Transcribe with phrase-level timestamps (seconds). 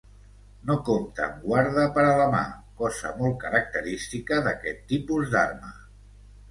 [0.69, 2.41] No compta amb guarda per a la mà,
[2.81, 5.73] cosa molt característica d'aquest tipus d'arma.